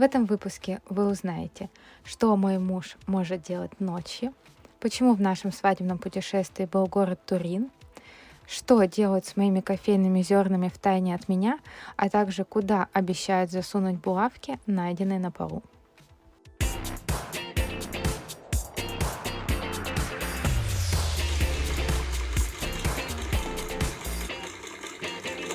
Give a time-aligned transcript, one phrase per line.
[0.00, 1.68] В этом выпуске вы узнаете,
[2.04, 4.32] что мой муж может делать ночью,
[4.80, 7.70] почему в нашем свадебном путешествии был город Турин,
[8.48, 11.58] что делать с моими кофейными зернами в тайне от меня,
[11.96, 15.62] а также куда обещают засунуть булавки, найденные на полу.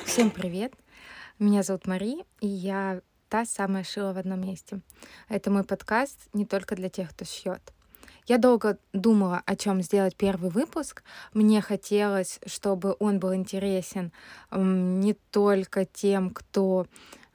[0.04, 0.72] Всем привет!
[1.40, 4.80] Меня зовут Мари, и я та самая шила в одном месте.
[5.28, 7.72] Это мой подкаст не только для тех, кто шьет.
[8.26, 11.04] Я долго думала, о чем сделать первый выпуск.
[11.32, 14.12] Мне хотелось, чтобы он был интересен
[14.50, 16.86] не только тем, кто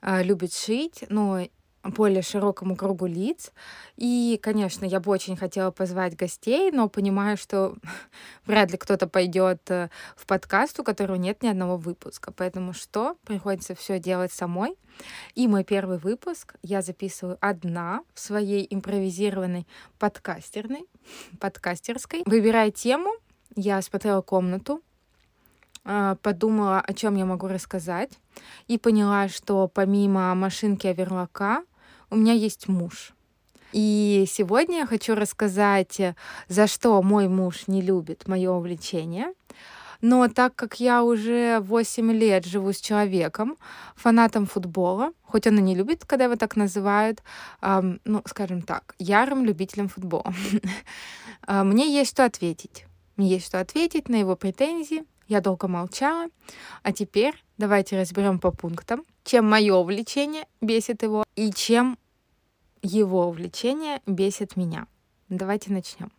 [0.02, 1.40] э, любит шить, но
[1.84, 3.52] более широкому кругу лиц.
[3.96, 7.76] И, конечно, я бы очень хотела позвать гостей, но понимаю, что
[8.46, 12.32] вряд ли кто-то пойдет э, в подкаст, у которого нет ни одного выпуска.
[12.32, 13.16] Поэтому что?
[13.24, 14.76] Приходится все делать самой.
[15.34, 19.66] И мой первый выпуск я записываю одна в своей импровизированной
[19.98, 20.84] подкастерной,
[21.40, 22.22] подкастерской.
[22.26, 23.10] Выбирая тему,
[23.56, 24.82] я смотрела комнату,
[25.84, 28.12] э, подумала, о чем я могу рассказать,
[28.68, 31.64] и поняла, что помимо машинки оверлока
[32.12, 33.12] у меня есть муж.
[33.72, 35.98] И сегодня я хочу рассказать,
[36.48, 39.32] за что мой муж не любит мое увлечение.
[40.02, 43.56] Но так как я уже 8 лет живу с человеком,
[43.96, 47.22] фанатом футбола, хоть он и не любит, когда его так называют,
[47.62, 50.34] эм, ну, скажем так, ярым любителем футбола,
[51.46, 52.84] а, мне есть что ответить.
[53.16, 55.04] Мне есть что ответить на его претензии.
[55.28, 56.28] Я долго молчала.
[56.82, 61.98] А теперь давайте разберем по пунктам, чем мое увлечение бесит его и чем
[62.82, 64.86] его увлечение бесит меня.
[65.28, 66.10] Давайте начнем.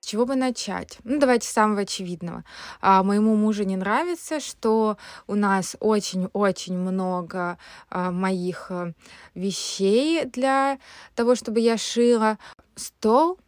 [0.00, 0.98] С чего бы начать?
[1.04, 2.44] Ну, давайте с самого очевидного.
[2.80, 4.96] А, моему мужу не нравится, что
[5.28, 8.92] у нас очень-очень много а, моих а,
[9.36, 10.80] вещей для
[11.14, 12.38] того, чтобы я шила.
[12.74, 13.38] Стол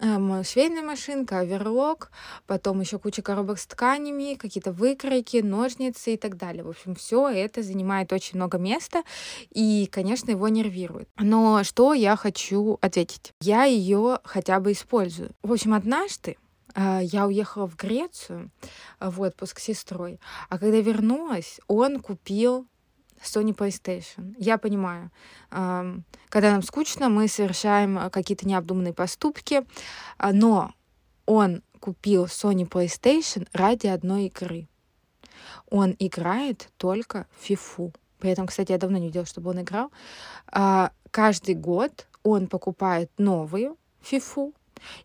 [0.00, 2.10] швейная машинка, оверлок,
[2.46, 6.62] потом еще куча коробок с тканями, какие-то выкройки, ножницы и так далее.
[6.62, 9.02] В общем, все это занимает очень много места
[9.50, 11.08] и, конечно, его нервирует.
[11.18, 13.32] Но что я хочу ответить?
[13.40, 15.32] Я ее хотя бы использую.
[15.42, 16.36] В общем, однажды
[16.74, 18.50] э, я уехала в Грецию
[19.00, 22.66] в отпуск с сестрой, а когда вернулась, он купил
[23.22, 24.34] Sony PlayStation.
[24.38, 25.10] Я понимаю,
[25.50, 29.64] когда нам скучно, мы совершаем э, какие-то необдуманные поступки,
[30.18, 30.72] а, но
[31.26, 34.68] он купил Sony PlayStation ради одной игры.
[35.70, 37.92] Он играет только в фифу.
[38.18, 39.90] При этом, кстати, я давно не видела, чтобы он играл.
[40.50, 44.52] А, каждый год он покупает новую фифу,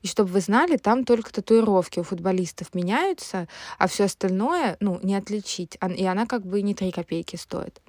[0.01, 3.47] и чтобы вы знали, там только татуировки у футболистов меняются,
[3.77, 5.77] а все остальное, ну, не отличить.
[5.97, 7.81] И она как бы не 3 копейки стоит.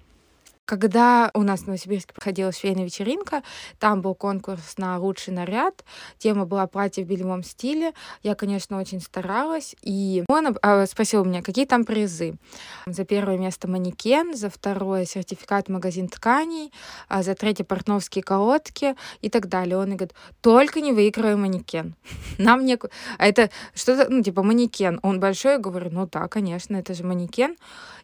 [0.67, 3.43] Когда у нас в Новосибирске проходила швейная вечеринка,
[3.79, 5.85] там был конкурс на лучший наряд.
[6.17, 7.93] Тема была платье в белевом стиле.
[8.23, 9.77] Я, конечно, очень старалась.
[9.83, 12.37] И он а, спросил меня, какие там призы.
[12.87, 16.73] За первое место манекен, за второе сертификат магазин тканей,
[17.09, 19.77] а за третье портновские колодки и так далее.
[19.77, 21.95] Он говорит, только не выигрывай манекен.
[22.39, 22.79] Нам не...
[23.19, 24.99] А это что-то, ну, типа манекен.
[25.03, 27.57] Он большой, я говорю, ну да, конечно, это же манекен.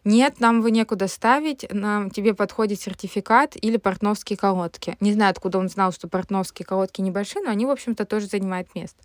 [0.03, 4.97] Нет, нам его некуда ставить, нам тебе под подходит сертификат или портновские колодки.
[4.99, 8.75] Не знаю, откуда он знал, что портновские колодки небольшие, но они, в общем-то, тоже занимают
[8.75, 9.01] место.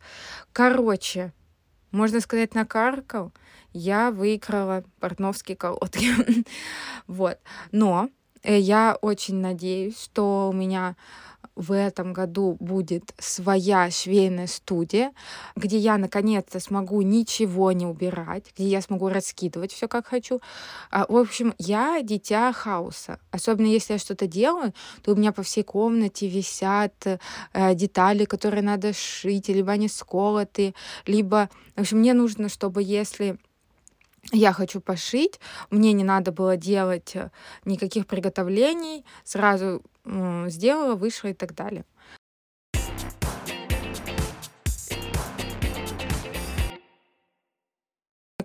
[0.52, 1.32] Короче,
[1.92, 3.32] можно сказать, накаркал,
[3.72, 6.08] я выиграла портновские колодки.
[7.06, 7.38] вот.
[7.70, 8.10] Но
[8.54, 10.96] я очень надеюсь, что у меня
[11.56, 15.12] в этом году будет своя швейная студия,
[15.56, 20.40] где я наконец-то смогу ничего не убирать, где я смогу раскидывать все как хочу.
[20.90, 23.18] А, в общем, я дитя хаоса.
[23.30, 28.62] Особенно если я что-то делаю, то у меня по всей комнате висят э, детали, которые
[28.62, 30.74] надо шить, либо они сколоты,
[31.06, 31.48] либо...
[31.74, 33.38] В общем, мне нужно, чтобы если
[34.32, 37.30] я хочу пошить, мне не надо было делать э,
[37.64, 39.82] никаких приготовлений, сразу
[40.48, 41.84] сделала, вышла и так далее.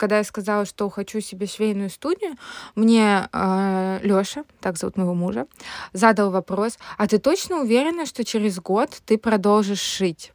[0.01, 2.31] когда я сказала, что хочу себе швейную студию,
[2.73, 5.45] мне э, Лёша, так зовут моего мужа,
[5.93, 10.33] задал вопрос: "А ты точно уверена, что через год ты продолжишь шить?"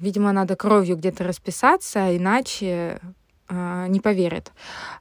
[0.00, 3.00] Видимо, надо кровью где-то расписаться, иначе
[3.50, 4.52] не поверит.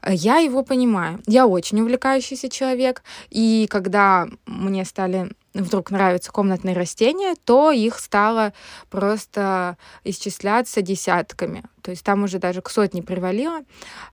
[0.07, 1.21] Я его понимаю.
[1.27, 8.53] Я очень увлекающийся человек, и когда мне стали вдруг нравятся комнатные растения, то их стало
[8.89, 11.63] просто исчисляться десятками.
[11.87, 13.61] То есть там уже даже к сотне привалило.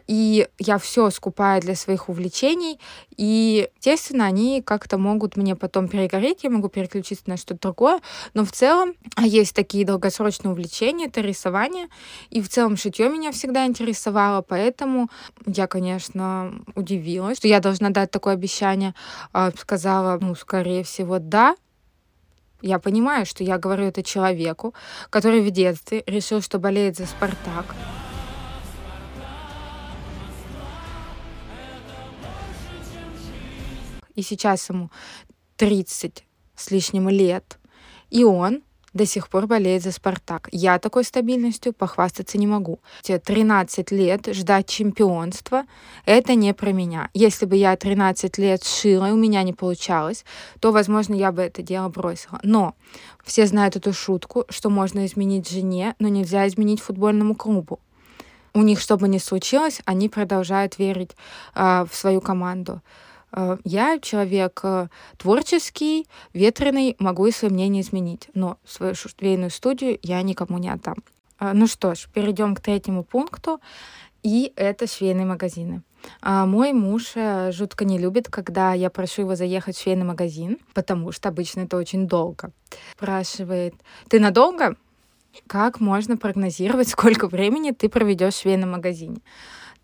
[0.06, 2.78] И я все скупаю для своих увлечений.
[3.16, 8.00] И, естественно, они как-то могут мне потом перегореть, я могу переключиться на что-то другое.
[8.32, 11.88] Но в целом есть такие долгосрочные увлечения, это рисование.
[12.30, 15.10] И в целом шитье меня всегда интересовало, поэтому
[15.44, 18.94] я, конечно, удивилась, что я должна дать такое обещание.
[19.32, 21.56] А, сказала, ну, скорее всего, да,
[22.66, 24.74] я понимаю, что я говорю это человеку,
[25.10, 27.74] который в детстве решил, что болеет за «Спартак».
[34.14, 34.90] И сейчас ему
[35.56, 36.24] 30
[36.56, 37.58] с лишним лет.
[38.08, 38.62] И он
[38.94, 40.48] до сих пор болеет за «Спартак».
[40.52, 42.78] Я такой стабильностью похвастаться не могу.
[43.02, 45.64] 13 лет ждать чемпионства—
[46.06, 47.10] это не про меня.
[47.12, 50.24] Если бы я 13 лет шила, и у меня не получалось,
[50.60, 52.40] то, возможно, я бы это дело бросила.
[52.42, 52.74] Но
[53.24, 57.80] все знают эту шутку, что можно изменить жене, но нельзя изменить футбольному клубу
[58.54, 61.10] у них что бы ни случилось, они продолжают верить
[61.54, 62.80] э, в свою команду.
[63.34, 64.88] Э, я человек э,
[65.18, 70.96] творческий, ветреный, могу и свое мнение изменить, но свою швейную студию я никому не отдам.
[71.40, 73.60] Э, ну что ж, перейдем к третьему пункту,
[74.22, 75.82] и это швейные магазины.
[76.22, 77.14] Мой муж
[77.50, 81.78] жутко не любит, когда я прошу его заехать в швейный магазин, потому что обычно это
[81.78, 82.52] очень долго.
[82.92, 83.74] Спрашивает,
[84.08, 84.76] ты надолго?
[85.46, 89.20] Как можно прогнозировать, сколько времени ты проведешь в швейном магазине?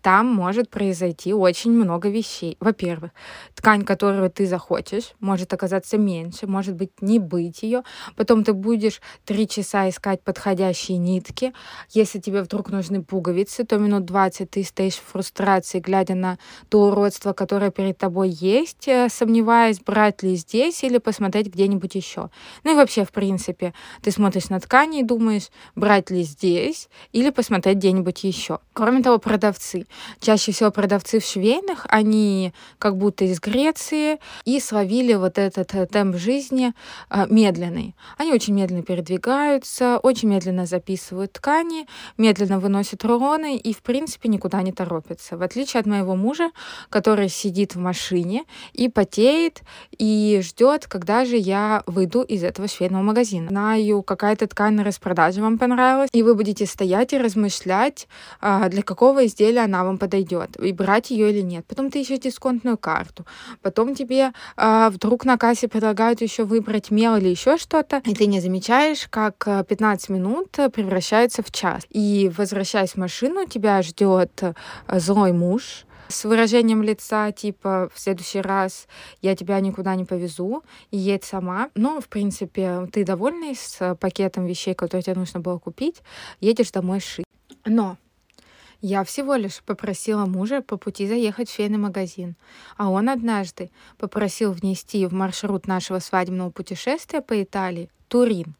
[0.01, 2.57] Там может произойти очень много вещей.
[2.59, 3.11] Во-первых,
[3.55, 7.83] ткань, которую ты захочешь, может оказаться меньше, может быть, не быть ее.
[8.15, 11.53] Потом ты будешь три часа искать подходящие нитки.
[11.89, 16.37] Если тебе вдруг нужны пуговицы, то минут 20 ты стоишь в фрустрации, глядя на
[16.69, 22.29] то уродство, которое перед тобой есть, э, сомневаясь, брать ли здесь или посмотреть где-нибудь еще.
[22.63, 27.29] Ну и вообще, в принципе, ты смотришь на ткани и думаешь, брать ли здесь или
[27.29, 28.59] посмотреть где-нибудь еще.
[28.73, 29.85] Кроме того, продавцы.
[30.19, 35.85] Чаще всего продавцы в швейных, они как будто из Греции и словили вот этот э,
[35.85, 36.73] темп жизни
[37.09, 37.95] э, медленный.
[38.17, 44.61] Они очень медленно передвигаются, очень медленно записывают ткани, медленно выносят рулоны и, в принципе, никуда
[44.61, 45.37] не торопятся.
[45.37, 46.51] В отличие от моего мужа,
[46.89, 48.43] который сидит в машине
[48.73, 49.61] и потеет,
[49.97, 53.49] и ждет, когда же я выйду из этого швейного магазина.
[53.49, 58.07] Знаю, какая-то ткань на распродаже вам понравилась, и вы будете стоять и размышлять,
[58.39, 61.65] а, для какого изделия она вам подойдет, и брать ее или нет.
[61.67, 63.25] Потом ты ищешь дисконтную карту.
[63.61, 68.25] Потом тебе э, вдруг на кассе предлагают еще выбрать мел или еще что-то, и ты
[68.25, 71.83] не замечаешь, как 15 а, минут превращается в час.
[71.89, 74.41] И возвращаясь в машину, тебя ждет
[74.87, 78.87] злой муж, с выражением лица, типа, в следующий раз
[79.21, 81.69] я тебя никуда не повезу, и едь сама.
[81.75, 86.01] Но, в принципе, ты довольный с пакетом вещей, которые тебе нужно было купить,
[86.39, 87.25] едешь домой шить.
[87.65, 87.97] Но
[88.81, 92.35] я всего лишь попросила мужа по пути заехать в швейный магазин,
[92.77, 98.55] а он однажды попросил внести в маршрут нашего свадебного путешествия по Италии Турин.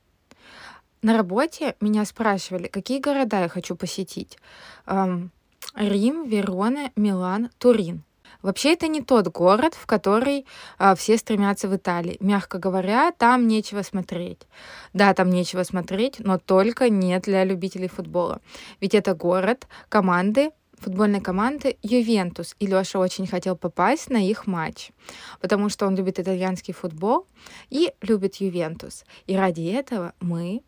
[1.01, 4.38] На работе меня спрашивали, какие города я хочу посетить.
[4.85, 5.31] Эм,
[5.73, 8.03] Рим, Верона, Милан, Турин.
[8.41, 10.45] Вообще это не тот город, в который
[10.77, 12.17] а, все стремятся в Италии.
[12.19, 14.47] Мягко говоря, там нечего смотреть.
[14.93, 18.41] Да, там нечего смотреть, но только не для любителей футбола.
[18.79, 20.51] Ведь это город команды
[20.81, 22.55] футбольной команды Ювентус.
[22.59, 24.91] И Леша очень хотел попасть на их матч,
[25.39, 27.27] потому что он любит итальянский футбол
[27.69, 29.05] и любит Ювентус.
[29.27, 30.63] И ради этого мы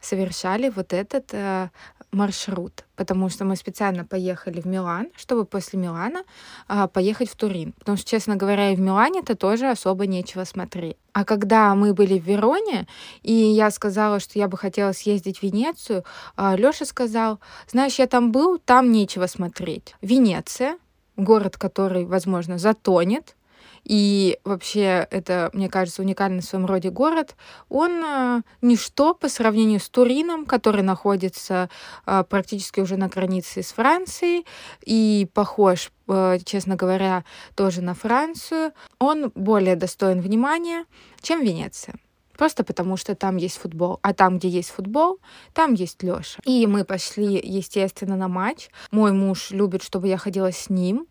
[0.00, 1.68] совершали вот этот э,
[2.12, 6.22] маршрут, потому что мы специально поехали в Милан, чтобы после Милана
[6.68, 7.72] э, поехать в Турин.
[7.78, 10.96] Потому что, честно говоря, и в Милане-то тоже особо нечего смотреть.
[11.12, 12.86] А когда мы были в Вероне,
[13.22, 16.04] и я сказала, что я бы хотела съездить в Венецию,
[16.36, 19.94] э, Лёша сказал, знаешь, я там был, там нечего смотреть.
[20.02, 20.78] Венеция,
[21.16, 23.36] город, который, возможно, затонет,
[23.84, 27.36] и вообще это, мне кажется, уникальный в своем роде город.
[27.68, 31.70] Он э, ничто по сравнению с Турином, который находится
[32.06, 34.46] э, практически уже на границе с Францией
[34.84, 38.72] и похож, э, честно говоря, тоже на Францию.
[38.98, 40.84] Он более достоин внимания,
[41.20, 41.96] чем Венеция.
[42.40, 43.98] Просто потому, что там есть футбол.
[44.00, 45.20] А там, где есть футбол,
[45.52, 46.40] там есть Лёша.
[46.46, 48.70] И мы пошли, естественно, на матч.
[48.90, 51.06] Мой муж любит, чтобы я ходила с ним.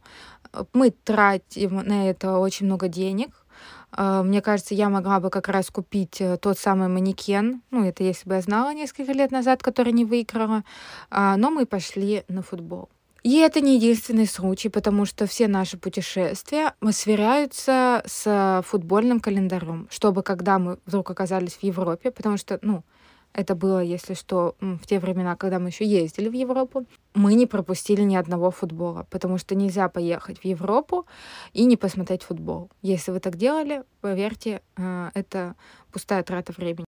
[0.74, 3.46] Мы тратим на это очень много денег.
[3.92, 7.62] А, мне кажется, я могла бы как раз купить э, тот самый манекен.
[7.72, 10.64] Ну, это если бы я знала несколько лет назад, который не выиграла.
[11.10, 12.90] А, но мы пошли на футбол.
[13.24, 20.24] И это не единственный случай, потому что все наши путешествия сверяются с футбольным календарем, чтобы
[20.24, 22.84] когда мы вдруг оказались в Европе, потому что, ну,
[23.34, 27.46] это было, если что, в те времена, когда мы еще ездили в Европу, мы не
[27.46, 31.06] пропустили ни одного футбола, потому что нельзя поехать в Европу
[31.54, 32.70] и не посмотреть футбол.
[32.82, 35.56] Если вы так делали, поверьте, э, это
[35.92, 36.86] пустая трата времени.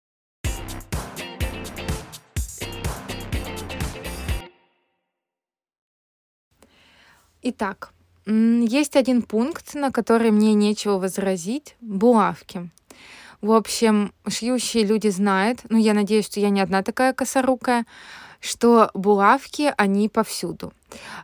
[7.41, 7.94] Итак,
[8.25, 11.77] есть один пункт, на который мне нечего возразить.
[11.82, 12.70] Булавки.
[13.41, 17.86] В общем, шьющие люди знают, ну, я надеюсь, что я не одна такая косорукая,
[18.39, 20.74] что булавки, они повсюду.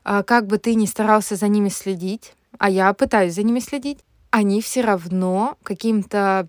[0.04, 4.00] А, как бы ты ни старался за ними следить, а я пытаюсь за ними следить,
[4.30, 6.48] они все равно каким-то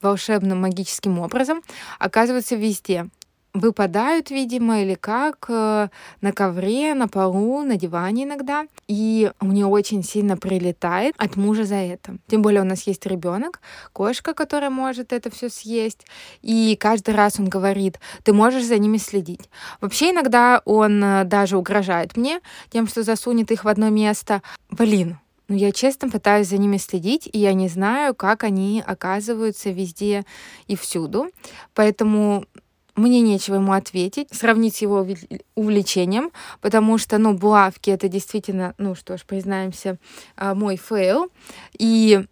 [0.00, 1.62] волшебным магическим образом
[1.98, 3.08] оказываются везде
[3.54, 5.88] выпадают, видимо, или как, э,
[6.20, 8.66] на ковре, на полу, на диване иногда.
[8.88, 12.16] И мне очень сильно прилетает от мужа за это.
[12.28, 13.60] Тем более у нас есть ребенок,
[13.92, 16.06] кошка, которая может это все съесть.
[16.40, 19.50] И каждый раз он говорит, ты можешь за ними следить.
[19.80, 22.40] Вообще иногда он э, даже угрожает мне
[22.70, 24.42] тем, что засунет их в одно место.
[24.70, 25.18] Блин,
[25.52, 30.24] ну, я честно пытаюсь за ними следить, и я не знаю, как они оказываются везде
[30.66, 31.30] и всюду.
[31.74, 32.46] Поэтому
[32.94, 35.06] мне нечего ему ответить, сравнить с его
[35.54, 36.30] увлечением,
[36.60, 39.98] потому что, ну, булавки— это действительно, ну что ж, признаемся,
[40.36, 41.30] а, мой фейл.
[41.78, 42.24] И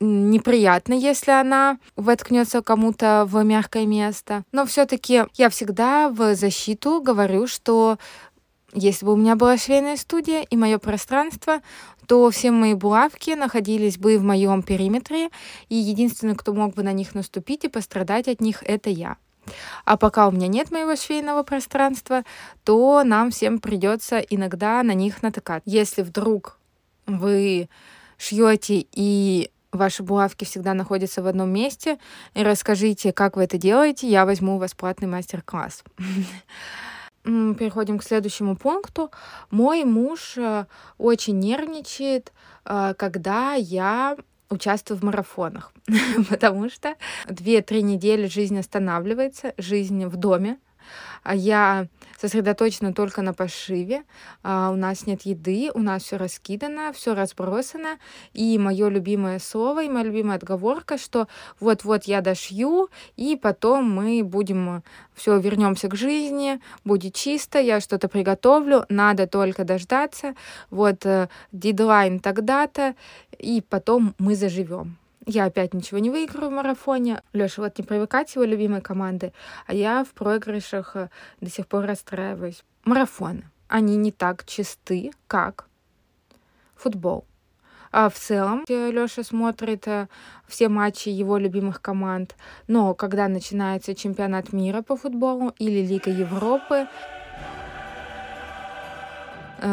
[0.00, 4.44] неприятно, если она воткнется кому-то в мягкое место.
[4.52, 7.98] Но все-таки я всегда в защиту говорю, что
[8.72, 11.60] если бы у меня была швейная студия и мое пространство,
[12.06, 15.30] то все мои булавки находились бы в моем периметре,
[15.68, 19.16] и единственный, кто мог бы на них наступить и пострадать от них, это я.
[19.84, 22.24] А пока у меня нет моего швейного пространства,
[22.64, 25.62] то нам всем придется иногда на них натыкать.
[25.66, 26.58] Если вдруг
[27.06, 27.68] вы
[28.16, 31.98] шьете и ваши булавки всегда находятся в одном месте,
[32.34, 35.82] и расскажите, как вы это делаете, я возьму у вас платный мастер-класс.
[37.24, 39.10] Переходим к следующему пункту.
[39.50, 40.66] Мой муж э,
[40.98, 42.32] очень нервничает,
[42.66, 44.16] э, когда я
[44.54, 45.72] участвую в марафонах,
[46.30, 46.94] потому что
[47.28, 50.58] две-три недели жизнь останавливается, жизнь в доме,
[51.32, 51.88] я
[52.20, 54.04] сосредоточена только на пошиве.
[54.42, 57.98] А, у нас нет еды, у нас все раскидано, все разбросано.
[58.32, 61.28] И мое любимое слово и моя любимая отговорка, что
[61.60, 64.82] вот-вот я дошью, и потом мы будем
[65.14, 70.34] все вернемся к жизни, будет чисто, я что-то приготовлю, надо только дождаться.
[70.70, 72.94] Вот э, дедлайн тогда-то,
[73.38, 74.98] и потом мы заживем.
[75.26, 77.22] Я опять ничего не выиграю в марафоне.
[77.32, 79.32] Леша вот не привыкать его любимой команды,
[79.66, 81.08] а я в проигрышах э,
[81.40, 82.62] до сих пор расстраиваюсь.
[82.84, 83.50] Марафоны.
[83.68, 85.66] Они не так чисты, как
[86.76, 87.24] футбол.
[87.90, 90.08] А в целом Леша смотрит э,
[90.46, 92.36] все матчи его любимых команд.
[92.66, 96.88] Но когда начинается чемпионат мира по футболу или Лига Европы,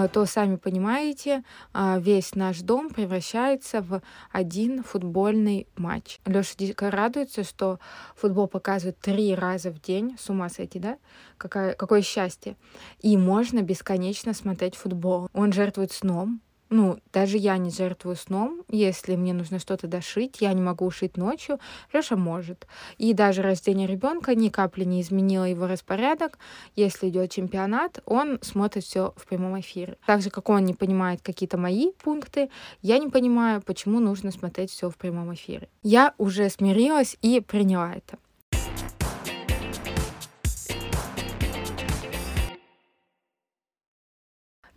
[0.08, 1.44] то сами понимаете,
[1.74, 6.20] а, весь наш дом превращается в один футбольный матч.
[6.26, 7.80] Леша дико радуется, что
[8.16, 10.16] футбол показывают три раза в день.
[10.18, 10.98] С ума сойти, да?
[11.38, 12.56] Какое, какое счастье.
[13.02, 15.30] И можно бесконечно смотреть футбол.
[15.34, 16.42] Он жертвует сном,
[16.72, 21.18] ну, даже я не жертвую сном, если мне нужно что-то дошить, я не могу ушить
[21.18, 21.60] ночью,
[21.92, 22.66] Леша может.
[22.98, 26.40] И даже рождение ребенка ни капли не изменило его распорядок.
[26.78, 29.98] Если идет чемпионат, он смотрит все в прямом эфире.
[30.06, 32.50] Так же, как он не понимает какие-то мои пункты,
[32.82, 35.68] я не понимаю, почему нужно смотреть все в прямом эфире.
[35.84, 38.18] Я уже смирилась и приняла это.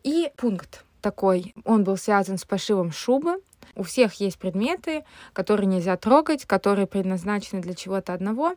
[0.03, 3.43] И пункт такой, он был связан с пошивом шубы.
[3.77, 8.55] У всех есть предметы, которые нельзя трогать, которые предназначены для чего-то одного.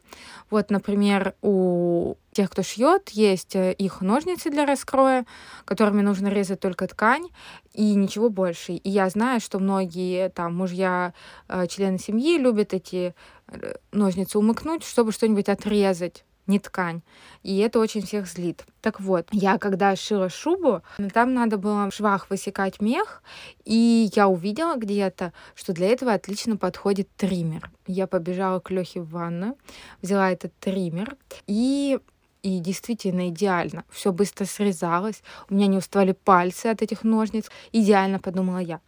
[0.50, 5.26] Вот, например, у тех, кто шьет, есть э, их ножницы для раскроя,
[5.66, 7.28] которыми нужно резать только ткань
[7.74, 8.74] и ничего больше.
[8.74, 11.14] И я знаю, что многие там мужья,
[11.50, 13.14] э, члены семьи любят эти
[13.48, 17.02] э, ножницы умыкнуть, чтобы что-нибудь отрезать не ткань.
[17.44, 18.66] И это очень всех злит.
[18.82, 20.82] Так вот, я когда шила шубу,
[21.14, 23.22] там надо было в швах высекать мех,
[23.66, 27.70] и я увидела где-то, что для этого отлично подходит триммер.
[27.86, 29.56] Я побежала к Лехе в ванную,
[30.02, 32.00] взяла этот триммер и
[32.44, 33.84] и действительно идеально.
[33.90, 37.50] Все быстро срезалось, у меня не уставали пальцы от этих ножниц.
[37.72, 38.80] Идеально, подумала я.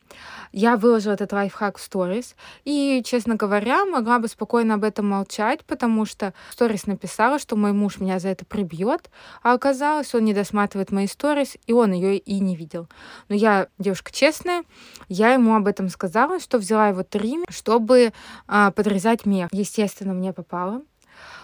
[0.51, 5.63] Я выложила этот лайфхак в сторис, и, честно говоря, могла бы спокойно об этом молчать,
[5.65, 9.10] потому что сторис написала, что мой муж меня за это прибьет,
[9.44, 12.88] а оказалось, он не досматривает мои сторис, и он ее и не видел.
[13.27, 14.63] Но я девушка честная,
[15.08, 18.12] я ему об этом сказала, что взяла его трим, чтобы
[18.48, 19.50] а, подрезать мех.
[19.51, 20.82] Естественно, мне попало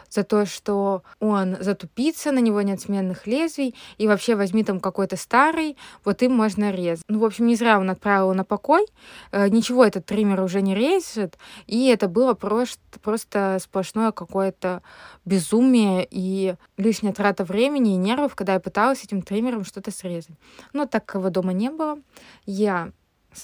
[0.09, 5.17] за то, что он затупится, на него нет сменных лезвий, и вообще возьми там какой-то
[5.17, 7.03] старый, вот им можно резать.
[7.07, 8.85] Ну, в общем, не зря он отправил на покой,
[9.31, 14.81] э, ничего этот триммер уже не режет, и это было просто, просто сплошное какое-то
[15.25, 20.35] безумие и лишняя трата времени и нервов, когда я пыталась этим триммером что-то срезать.
[20.73, 21.97] Но так как его дома не было,
[22.45, 22.91] я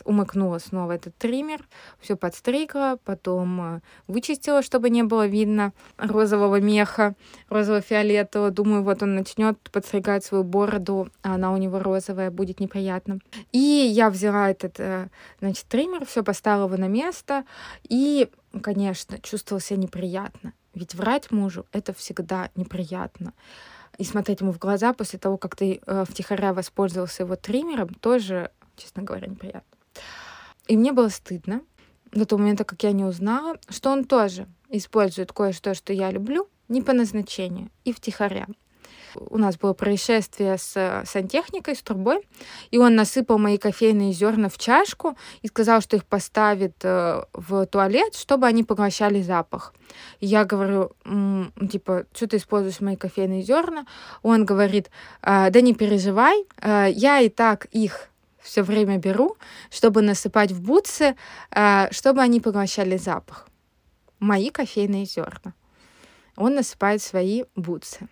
[0.05, 1.67] умыкнула снова этот триммер,
[1.99, 7.15] все подстригла, потом э, вычистила, чтобы не было видно розового меха,
[7.49, 8.51] розово-фиолетового.
[8.51, 13.19] Думаю, вот он начнет подстригать свою бороду, а она у него розовая, будет неприятно.
[13.51, 17.45] И я взяла этот, э, значит, триммер, все поставила его на место,
[17.83, 18.29] и,
[18.61, 20.53] конечно, чувствовала себя неприятно.
[20.73, 23.33] Ведь врать мужу— это всегда неприятно.
[23.97, 28.51] И смотреть ему в глаза после того, как ты э, втихаря воспользовался его триммером, тоже,
[28.77, 29.77] честно говоря, неприятно.
[30.67, 31.61] И мне было стыдно
[32.11, 36.47] до того момента, как я не узнала, что он тоже использует кое-что, что я люблю,
[36.67, 38.47] не по назначению и втихаря.
[39.15, 42.25] У нас было происшествие с сантехникой, с трубой,
[42.69, 47.65] и он насыпал мои кофейные зерна в чашку и сказал, что их поставит э, в
[47.65, 49.73] туалет, чтобы они поглощали запах.
[50.21, 50.91] Я говорю,
[51.69, 53.85] типа, что ты используешь мои кофейные зерна?
[54.23, 54.89] Он говорит,
[55.21, 58.10] «А, да не переживай, э, я и так их
[58.41, 59.37] все время беру,
[59.69, 61.15] чтобы насыпать в бутсы,
[61.51, 63.47] э, чтобы они поглощали запах.
[64.19, 65.53] Мои кофейные зерна.
[66.35, 68.07] Он насыпает свои бутсы.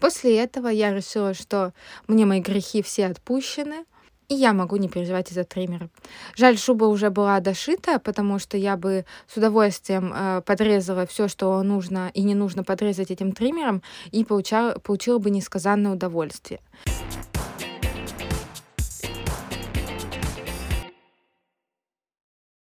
[0.00, 1.72] После этого я решила, что
[2.06, 3.84] мне мои грехи все отпущены,
[4.28, 5.88] и я могу не переживать из-за триммера.
[6.34, 11.62] Жаль, шуба уже была дошита, потому что я бы с удовольствием э, подрезала все, что
[11.62, 16.60] нужно и не нужно подрезать этим триммером, и получала, получила бы несказанное удовольствие.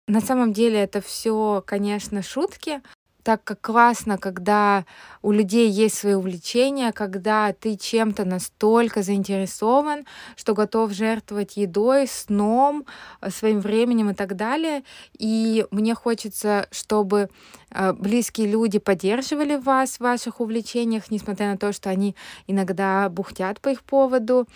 [0.07, 2.81] На самом деле это все, конечно, шутки,
[3.23, 4.85] так как классно, когда
[5.21, 10.05] у людей есть свои увлечения, когда ты чем-то настолько заинтересован,
[10.37, 12.85] что готов жертвовать едой, сном,
[13.19, 14.83] э, своим временем и так далее.
[15.19, 17.29] И мне хочется, чтобы
[17.71, 22.15] э, близкие люди поддерживали вас в ваших увлечениях, несмотря на то, что они
[22.47, 24.47] иногда бухтят по их поводу.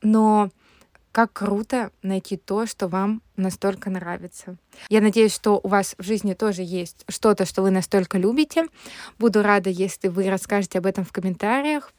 [0.00, 0.50] Но
[1.12, 4.56] как круто найти то, что вам настолько нравится.
[4.88, 8.66] Я надеюсь, что у вас в жизни тоже есть что-то, что вы настолько любите.
[9.18, 11.92] Буду рада, если вы расскажете об этом в комментариях.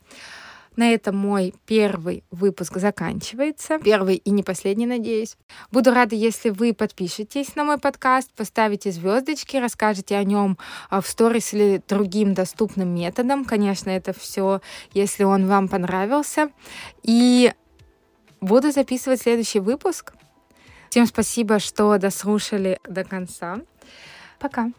[0.77, 3.77] На этом мой первый выпуск заканчивается.
[3.79, 5.35] Первый и не последний, надеюсь.
[5.69, 10.57] Буду рада, если вы подпишетесь на мой подкаст, поставите звездочки, расскажете о нем
[10.89, 13.43] а, в сторис или другим доступным методом.
[13.43, 14.61] Конечно, это все,
[14.93, 16.49] если он вам понравился.
[17.03, 17.51] И
[18.41, 20.13] Буду записывать следующий выпуск.
[20.89, 23.59] Всем спасибо, что дослушали до конца.
[24.39, 24.71] Пока.